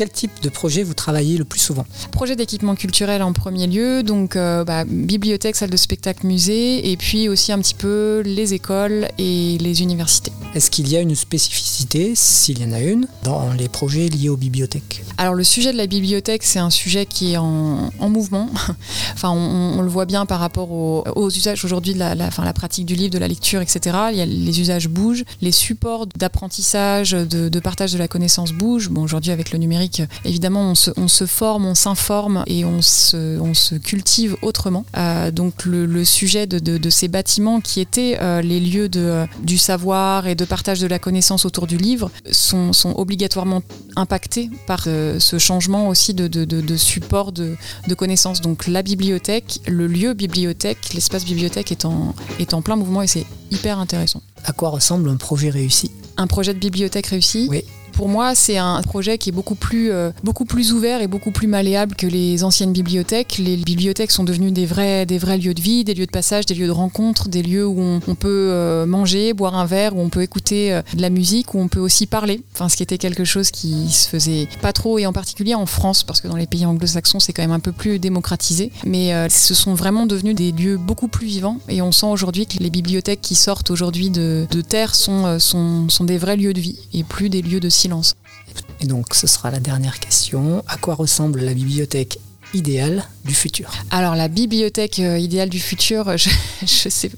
Quel 0.00 0.08
type 0.08 0.40
de 0.40 0.48
projet 0.48 0.82
vous 0.82 0.94
travaillez 0.94 1.36
le 1.36 1.44
plus 1.44 1.60
souvent 1.60 1.84
Projet 2.10 2.34
d'équipement 2.34 2.74
culturel 2.74 3.22
en 3.22 3.34
premier 3.34 3.66
lieu, 3.66 4.02
donc 4.02 4.34
euh, 4.34 4.64
bah, 4.64 4.86
bibliothèque, 4.86 5.56
salle 5.56 5.68
de 5.68 5.76
spectacle, 5.76 6.26
musée, 6.26 6.90
et 6.90 6.96
puis 6.96 7.28
aussi 7.28 7.52
un 7.52 7.58
petit 7.58 7.74
peu 7.74 8.22
les 8.24 8.54
écoles 8.54 9.08
et 9.18 9.58
les 9.60 9.82
universités. 9.82 10.32
Est-ce 10.52 10.68
qu'il 10.70 10.88
y 10.88 10.96
a 10.96 11.00
une 11.00 11.14
spécificité, 11.14 12.14
s'il 12.16 12.58
y 12.60 12.64
en 12.64 12.72
a 12.72 12.80
une, 12.80 13.06
dans 13.22 13.52
les 13.52 13.68
projets 13.68 14.08
liés 14.08 14.28
aux 14.28 14.36
bibliothèques? 14.36 15.04
Alors 15.16 15.34
le 15.34 15.44
sujet 15.44 15.70
de 15.72 15.76
la 15.76 15.86
bibliothèque, 15.86 16.42
c'est 16.42 16.58
un 16.58 16.70
sujet 16.70 17.06
qui 17.06 17.34
est 17.34 17.36
en, 17.36 17.90
mouvement. 18.00 18.50
enfin, 19.14 19.30
on, 19.30 19.80
le 19.80 19.88
voit 19.88 20.06
bien 20.06 20.26
par 20.26 20.40
rapport 20.40 20.72
aux, 20.72 21.30
usages 21.30 21.64
aujourd'hui 21.64 21.94
de 21.94 22.00
la, 22.00 22.16
la, 22.16 22.30
la, 22.36 22.52
pratique 22.52 22.84
du 22.84 22.96
livre, 22.96 23.12
de 23.12 23.18
la 23.18 23.28
lecture, 23.28 23.60
etc. 23.60 23.96
Il 24.10 24.18
y 24.18 24.20
a, 24.20 24.26
les 24.26 24.60
usages 24.60 24.88
bougent, 24.88 25.24
les 25.40 25.52
supports 25.52 26.08
d'apprentissage, 26.08 27.12
de, 27.12 27.48
de, 27.48 27.60
partage 27.60 27.92
de 27.92 27.98
la 27.98 28.08
connaissance 28.08 28.50
bougent. 28.52 28.88
Bon, 28.88 29.02
aujourd'hui 29.02 29.30
avec 29.30 29.52
le 29.52 29.58
numérique, 29.58 30.02
évidemment, 30.24 30.72
on 30.72 30.74
se, 30.74 31.26
forme, 31.26 31.66
on 31.66 31.76
s'informe 31.76 32.42
et 32.48 32.64
on 32.64 32.82
se, 32.82 33.78
cultive 33.78 34.36
autrement. 34.42 34.84
Euh, 34.96 35.30
donc 35.30 35.64
le, 35.64 36.04
sujet 36.04 36.48
de, 36.48 36.58
de- 36.58 36.78
de 36.78 36.90
ces 36.90 37.06
bâtiments 37.06 37.60
qui 37.60 37.80
étaient 37.80 38.18
euh, 38.20 38.42
les 38.42 38.58
lieux 38.58 38.88
de, 38.88 39.26
du 39.44 39.58
savoir 39.58 40.26
et 40.26 40.34
de 40.40 40.44
partage 40.46 40.80
de 40.80 40.86
la 40.86 40.98
connaissance 40.98 41.44
autour 41.44 41.66
du 41.66 41.76
livre 41.76 42.10
sont, 42.32 42.72
sont 42.72 42.94
obligatoirement 42.96 43.62
impactés 43.94 44.48
par 44.66 44.84
euh, 44.86 45.20
ce 45.20 45.38
changement 45.38 45.88
aussi 45.88 46.14
de, 46.14 46.28
de, 46.28 46.44
de- 46.46 46.62
de 46.62 46.76
support 46.76 47.30
de, 47.32 47.56
de 47.86 47.94
connaissances. 47.94 48.40
Donc 48.40 48.66
la 48.66 48.82
bibliothèque, 48.82 49.60
le 49.68 49.86
lieu 49.86 50.14
bibliothèque, 50.14 50.94
l'espace 50.94 51.24
bibliothèque 51.26 51.70
est 51.72 51.84
en, 51.84 52.14
est 52.38 52.54
en 52.54 52.62
plein 52.62 52.76
mouvement 52.76 53.02
et 53.02 53.06
c'est 53.06 53.26
hyper 53.50 53.78
intéressant. 53.78 54.22
À 54.44 54.52
quoi 54.52 54.70
ressemble 54.70 55.10
un 55.10 55.16
projet 55.16 55.50
réussi? 55.50 55.90
Un 56.16 56.26
projet 56.26 56.54
de 56.54 56.58
bibliothèque 56.58 57.06
réussi? 57.08 57.46
Oui. 57.50 57.62
Pour 58.00 58.08
moi, 58.08 58.34
c'est 58.34 58.56
un 58.56 58.80
projet 58.80 59.18
qui 59.18 59.28
est 59.28 59.32
beaucoup 59.32 59.54
plus, 59.54 59.92
euh, 59.92 60.10
beaucoup 60.24 60.46
plus 60.46 60.72
ouvert 60.72 61.02
et 61.02 61.06
beaucoup 61.06 61.32
plus 61.32 61.46
malléable 61.46 61.94
que 61.94 62.06
les 62.06 62.44
anciennes 62.44 62.72
bibliothèques. 62.72 63.36
Les 63.36 63.58
bibliothèques 63.58 64.10
sont 64.10 64.24
devenues 64.24 64.52
des 64.52 64.64
vrais, 64.64 65.04
des 65.04 65.18
vrais 65.18 65.36
lieux 65.36 65.52
de 65.52 65.60
vie, 65.60 65.84
des 65.84 65.92
lieux 65.92 66.06
de 66.06 66.10
passage, 66.10 66.46
des 66.46 66.54
lieux 66.54 66.66
de 66.66 66.72
rencontre, 66.72 67.28
des 67.28 67.42
lieux 67.42 67.66
où 67.66 67.78
on, 67.78 68.14
peut 68.14 68.48
euh, 68.52 68.86
manger, 68.86 69.34
boire 69.34 69.54
un 69.54 69.66
verre, 69.66 69.94
où 69.94 70.00
on 70.00 70.08
peut 70.08 70.22
écouter 70.22 70.72
euh, 70.72 70.80
de 70.94 71.02
la 71.02 71.10
musique, 71.10 71.52
où 71.52 71.58
on 71.58 71.68
peut 71.68 71.78
aussi 71.78 72.06
parler. 72.06 72.40
Enfin, 72.54 72.70
ce 72.70 72.78
qui 72.78 72.82
était 72.82 72.96
quelque 72.96 73.24
chose 73.24 73.50
qui 73.50 73.90
se 73.90 74.08
faisait 74.08 74.48
pas 74.62 74.72
trop, 74.72 74.98
et 74.98 75.04
en 75.04 75.12
particulier 75.12 75.54
en 75.54 75.66
France, 75.66 76.02
parce 76.02 76.22
que 76.22 76.28
dans 76.28 76.36
les 76.36 76.46
pays 76.46 76.64
anglo-saxons, 76.64 77.20
c'est 77.20 77.34
quand 77.34 77.42
même 77.42 77.52
un 77.52 77.60
peu 77.60 77.72
plus 77.72 77.98
démocratisé. 77.98 78.72
Mais 78.86 79.28
ce 79.28 79.52
sont 79.52 79.74
vraiment 79.74 80.06
devenus 80.06 80.34
des 80.34 80.52
lieux 80.52 80.78
beaucoup 80.78 81.08
plus 81.08 81.26
vivants. 81.26 81.58
Et 81.68 81.82
on 81.82 81.92
sent 81.92 82.06
aujourd'hui 82.06 82.46
que 82.46 82.56
les 82.62 82.70
bibliothèques 82.70 83.20
qui 83.20 83.34
sortent 83.34 83.70
aujourd'hui 83.70 84.08
de, 84.08 84.46
de 84.50 84.60
terre 84.62 84.94
sont, 84.94 85.38
sont, 85.38 85.90
sont 85.90 86.04
des 86.04 86.16
vrais 86.16 86.38
lieux 86.38 86.54
de 86.54 86.60
vie 86.60 86.78
et 86.94 87.04
plus 87.04 87.28
des 87.28 87.42
lieux 87.42 87.60
de 87.60 87.68
silence. 87.68 87.89
Et 88.80 88.86
donc 88.86 89.14
ce 89.14 89.26
sera 89.26 89.50
la 89.50 89.60
dernière 89.60 90.00
question. 90.00 90.62
À 90.66 90.76
quoi 90.76 90.94
ressemble 90.94 91.40
la 91.40 91.54
bibliothèque 91.54 92.18
idéale 92.54 93.04
du 93.24 93.34
futur 93.34 93.70
Alors 93.90 94.14
la 94.14 94.28
bibliothèque 94.28 94.98
euh, 94.98 95.18
idéale 95.18 95.48
du 95.48 95.60
futur, 95.60 96.16
je, 96.16 96.30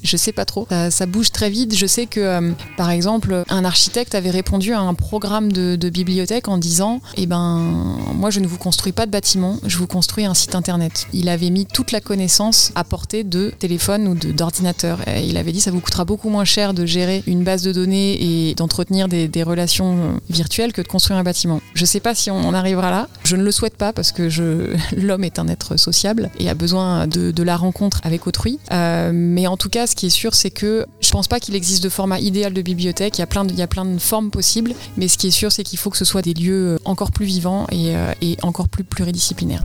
je 0.02 0.16
sais, 0.16 0.32
pas 0.32 0.44
trop. 0.44 0.66
Ça, 0.68 0.90
ça 0.90 1.06
bouge 1.06 1.30
très 1.30 1.50
vite. 1.50 1.76
Je 1.76 1.86
sais 1.86 2.06
que, 2.06 2.20
euh, 2.20 2.52
par 2.76 2.90
exemple, 2.90 3.44
un 3.48 3.64
architecte 3.64 4.14
avait 4.14 4.30
répondu 4.30 4.72
à 4.72 4.80
un 4.80 4.94
programme 4.94 5.52
de, 5.52 5.90
bibliothèque 5.90 6.48
en 6.48 6.58
disant, 6.58 7.00
eh 7.16 7.26
ben, 7.26 7.98
moi 8.14 8.30
je 8.30 8.40
ne 8.40 8.46
vous 8.46 8.56
construis 8.56 8.92
pas 8.92 9.04
de 9.04 9.10
bâtiment, 9.10 9.58
je 9.66 9.76
vous 9.76 9.86
construis 9.86 10.24
un 10.24 10.32
site 10.32 10.54
internet. 10.54 11.06
Il 11.12 11.28
avait 11.28 11.50
mis 11.50 11.66
toute 11.66 11.92
la 11.92 12.00
connaissance 12.00 12.72
à 12.74 12.84
portée 12.84 13.24
de 13.24 13.52
téléphone 13.58 14.08
ou 14.08 14.14
d'ordinateur. 14.14 15.00
Il 15.22 15.36
avait 15.36 15.52
dit, 15.52 15.60
ça 15.60 15.70
vous 15.70 15.80
coûtera 15.80 16.04
beaucoup 16.04 16.30
moins 16.30 16.44
cher 16.44 16.72
de 16.72 16.86
gérer 16.86 17.22
une 17.26 17.44
base 17.44 17.62
de 17.62 17.72
données 17.72 18.48
et 18.48 18.54
d'entretenir 18.54 19.08
des, 19.08 19.42
relations 19.42 19.96
euh, 19.96 20.12
virtuelles 20.30 20.72
que 20.72 20.80
de 20.82 20.86
construire 20.86 21.18
un 21.18 21.24
bâtiment. 21.24 21.60
Je 21.74 21.84
sais 21.84 21.98
pas 21.98 22.14
si 22.14 22.30
on 22.30 22.46
en 22.46 22.54
arrivera 22.54 22.90
là. 22.90 23.08
Je 23.24 23.34
ne 23.34 23.42
le 23.42 23.50
souhaite 23.50 23.76
pas 23.76 23.92
parce 23.92 24.12
que 24.12 24.28
l'homme 24.96 25.24
est 25.24 25.38
un 25.38 25.48
être 25.48 25.76
sociable 25.92 26.30
et 26.38 26.48
a 26.48 26.54
besoin 26.54 27.06
de, 27.06 27.30
de 27.30 27.42
la 27.42 27.56
rencontre 27.56 28.00
avec 28.02 28.26
autrui. 28.26 28.58
Euh, 28.72 29.10
mais 29.14 29.46
en 29.46 29.56
tout 29.56 29.68
cas, 29.68 29.86
ce 29.86 29.94
qui 29.94 30.06
est 30.06 30.10
sûr, 30.10 30.34
c'est 30.34 30.50
que 30.50 30.86
je 31.00 31.10
pense 31.10 31.28
pas 31.28 31.38
qu'il 31.40 31.54
existe 31.54 31.82
de 31.84 31.88
format 31.88 32.18
idéal 32.18 32.52
de 32.54 32.62
bibliothèque. 32.62 33.18
Il 33.18 33.20
y 33.20 33.24
a 33.24 33.26
plein 33.26 33.44
de, 33.44 33.52
il 33.52 33.58
y 33.58 33.62
a 33.62 33.66
plein 33.66 33.84
de 33.84 33.98
formes 33.98 34.30
possibles. 34.30 34.72
Mais 34.96 35.08
ce 35.08 35.18
qui 35.18 35.28
est 35.28 35.30
sûr, 35.32 35.52
c'est 35.52 35.62
qu'il 35.64 35.78
faut 35.78 35.90
que 35.90 35.96
ce 35.98 36.04
soit 36.04 36.22
des 36.22 36.34
lieux 36.34 36.78
encore 36.84 37.12
plus 37.12 37.26
vivants 37.26 37.66
et, 37.70 37.94
euh, 37.96 38.12
et 38.20 38.36
encore 38.42 38.68
plus 38.68 38.84
pluridisciplinaires. 38.84 39.64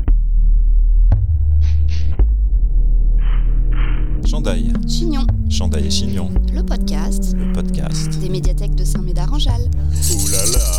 Chandail. 4.25 4.73
Chignon, 4.87 5.25
Chandail 5.49 5.87
et 5.87 5.89
Chignon. 5.89 6.29
le 6.53 6.61
podcast 6.61 7.33
Le 7.37 7.53
podcast. 7.53 8.19
des 8.19 8.27
médiathèques 8.29 8.75
de 8.75 8.83
Saint-Médard-en-Jalles. 8.83 9.69
Ouh 10.11 10.31
là 10.31 10.45
là. 10.51 10.76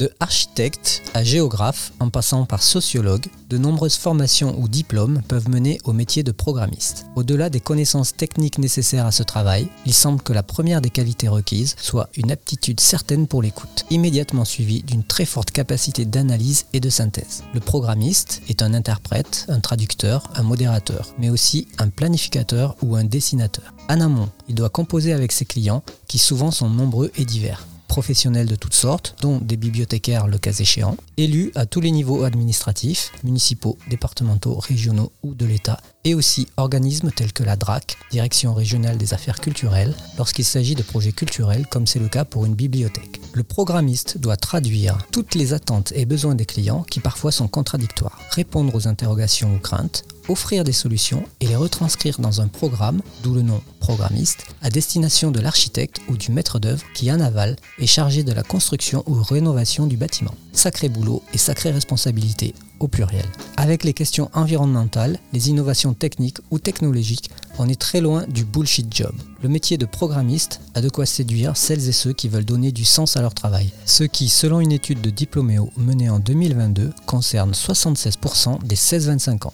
De 0.00 0.10
architecte 0.18 1.02
à 1.12 1.22
géographe, 1.22 1.92
en 2.00 2.08
passant 2.08 2.46
par 2.46 2.62
sociologue, 2.62 3.26
de 3.50 3.58
nombreuses 3.58 3.98
formations 3.98 4.58
ou 4.58 4.66
diplômes 4.66 5.20
peuvent 5.28 5.50
mener 5.50 5.78
au 5.84 5.92
métier 5.92 6.22
de 6.22 6.32
programmiste. 6.32 7.04
Au-delà 7.16 7.50
des 7.50 7.60
connaissances 7.60 8.16
techniques 8.16 8.56
nécessaires 8.56 9.04
à 9.04 9.12
ce 9.12 9.22
travail, 9.22 9.68
il 9.84 9.92
semble 9.92 10.22
que 10.22 10.32
la 10.32 10.42
première 10.42 10.80
des 10.80 10.88
qualités 10.88 11.28
requises 11.28 11.76
soit 11.78 12.08
une 12.16 12.32
aptitude 12.32 12.80
certaine 12.80 13.26
pour 13.26 13.42
l'écoute, 13.42 13.84
immédiatement 13.90 14.46
suivie 14.46 14.82
d'une 14.82 15.04
très 15.04 15.26
forte 15.26 15.50
capacité 15.50 16.06
d'analyse 16.06 16.64
et 16.72 16.80
de 16.80 16.88
synthèse. 16.88 17.44
Le 17.52 17.60
programmiste 17.60 18.40
est 18.48 18.62
un 18.62 18.72
interprète, 18.72 19.44
un 19.50 19.60
traducteur, 19.60 20.30
un 20.34 20.44
modérateur, 20.44 21.14
mais 21.18 21.28
aussi 21.28 21.68
un 21.76 21.90
planificateur 21.90 22.74
ou 22.80 22.96
un 22.96 23.04
dessinateur. 23.04 23.74
En 23.90 24.00
amont, 24.00 24.30
il 24.48 24.54
doit 24.54 24.70
composer 24.70 25.12
avec 25.12 25.30
ses 25.30 25.44
clients, 25.44 25.82
qui 26.08 26.16
souvent 26.16 26.52
sont 26.52 26.70
nombreux 26.70 27.12
et 27.18 27.26
divers 27.26 27.66
professionnels 27.90 28.46
de 28.46 28.54
toutes 28.54 28.74
sortes, 28.74 29.16
dont 29.20 29.38
des 29.38 29.56
bibliothécaires 29.56 30.28
le 30.28 30.38
cas 30.38 30.52
échéant, 30.52 30.96
élus 31.16 31.50
à 31.56 31.66
tous 31.66 31.80
les 31.80 31.90
niveaux 31.90 32.22
administratifs, 32.22 33.10
municipaux, 33.24 33.76
départementaux, 33.90 34.54
régionaux 34.54 35.10
ou 35.24 35.34
de 35.34 35.44
l'État, 35.44 35.80
et 36.04 36.14
aussi 36.14 36.46
organismes 36.56 37.10
tels 37.10 37.32
que 37.32 37.42
la 37.42 37.56
DRAC, 37.56 37.96
Direction 38.12 38.54
régionale 38.54 38.96
des 38.96 39.12
affaires 39.12 39.40
culturelles, 39.40 39.94
lorsqu'il 40.18 40.44
s'agit 40.44 40.76
de 40.76 40.84
projets 40.84 41.10
culturels 41.10 41.66
comme 41.66 41.88
c'est 41.88 41.98
le 41.98 42.08
cas 42.08 42.24
pour 42.24 42.46
une 42.46 42.54
bibliothèque. 42.54 43.20
Le 43.32 43.42
programmiste 43.42 44.18
doit 44.18 44.36
traduire 44.36 44.98
toutes 45.10 45.34
les 45.34 45.52
attentes 45.52 45.92
et 45.96 46.06
besoins 46.06 46.36
des 46.36 46.46
clients 46.46 46.84
qui 46.88 47.00
parfois 47.00 47.32
sont 47.32 47.48
contradictoires, 47.48 48.20
répondre 48.30 48.72
aux 48.72 48.86
interrogations 48.86 49.52
ou 49.52 49.58
craintes, 49.58 50.04
offrir 50.30 50.64
des 50.64 50.72
solutions 50.72 51.24
et 51.40 51.46
les 51.46 51.56
retranscrire 51.56 52.20
dans 52.20 52.40
un 52.40 52.48
programme, 52.48 53.02
d'où 53.22 53.34
le 53.34 53.42
nom 53.42 53.60
programmiste, 53.80 54.46
à 54.62 54.70
destination 54.70 55.30
de 55.30 55.40
l'architecte 55.40 56.00
ou 56.08 56.16
du 56.16 56.30
maître 56.30 56.58
d'œuvre 56.58 56.84
qui 56.94 57.10
en 57.10 57.20
aval 57.20 57.56
est 57.78 57.86
chargé 57.86 58.22
de 58.22 58.32
la 58.32 58.42
construction 58.42 59.02
ou 59.06 59.22
rénovation 59.22 59.86
du 59.86 59.96
bâtiment. 59.96 60.34
Sacré 60.52 60.88
boulot 60.88 61.22
et 61.34 61.38
sacrée 61.38 61.70
responsabilité 61.70 62.54
au 62.80 62.88
pluriel. 62.88 63.26
Avec 63.56 63.84
les 63.84 63.92
questions 63.92 64.30
environnementales, 64.32 65.18
les 65.32 65.50
innovations 65.50 65.94
techniques 65.94 66.38
ou 66.50 66.58
technologiques, 66.58 67.30
on 67.58 67.68
est 67.68 67.80
très 67.80 68.00
loin 68.00 68.24
du 68.26 68.44
bullshit 68.44 68.94
job. 68.94 69.12
Le 69.42 69.48
métier 69.48 69.76
de 69.76 69.86
programmiste 69.86 70.60
a 70.74 70.80
de 70.80 70.88
quoi 70.88 71.06
séduire 71.06 71.56
celles 71.56 71.88
et 71.88 71.92
ceux 71.92 72.12
qui 72.12 72.28
veulent 72.28 72.44
donner 72.44 72.72
du 72.72 72.84
sens 72.84 73.16
à 73.16 73.22
leur 73.22 73.34
travail. 73.34 73.70
Ce 73.84 74.04
qui, 74.04 74.28
selon 74.28 74.60
une 74.60 74.72
étude 74.72 75.00
de 75.02 75.10
Diploméo 75.10 75.70
menée 75.76 76.10
en 76.10 76.18
2022, 76.18 76.90
concerne 77.06 77.52
76% 77.52 78.64
des 78.64 78.76
16-25 78.76 79.46
ans. 79.46 79.52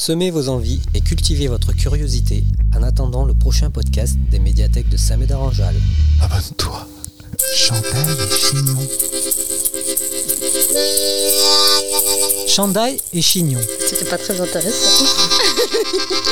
Semez 0.00 0.30
vos 0.30 0.48
envies 0.48 0.80
et 0.94 1.00
cultivez 1.00 1.48
votre 1.48 1.72
curiosité 1.72 2.44
en 2.72 2.84
attendant 2.84 3.24
le 3.24 3.34
prochain 3.34 3.68
podcast 3.68 4.14
des 4.30 4.38
médiathèques 4.38 4.88
de 4.88 4.96
Saint-Médard-en-Jalles. 4.96 5.74
Abonne-toi. 6.22 6.86
Chandail 7.52 8.16
et 8.22 8.36
Chignon. 8.36 8.78
Chandail 12.46 12.96
et 13.12 13.22
Chignon. 13.22 13.60
C'était 13.90 14.08
pas 14.08 14.18
très 14.18 14.40
intéressant. 14.40 15.04